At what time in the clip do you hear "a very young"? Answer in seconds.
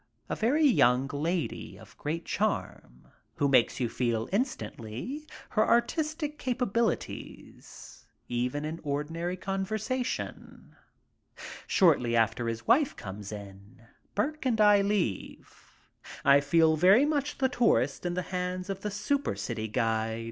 0.29-1.07